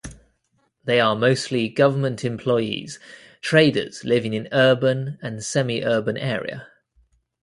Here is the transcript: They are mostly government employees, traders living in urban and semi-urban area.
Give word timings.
They 0.83 0.99
are 0.99 1.15
mostly 1.15 1.69
government 1.69 2.25
employees, 2.25 2.99
traders 3.39 4.03
living 4.03 4.33
in 4.33 4.47
urban 4.51 5.19
and 5.21 5.43
semi-urban 5.43 6.17
area. 6.17 6.65